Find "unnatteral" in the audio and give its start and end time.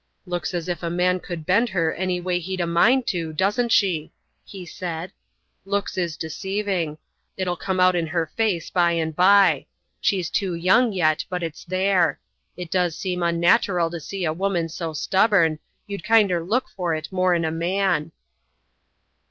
13.19-13.91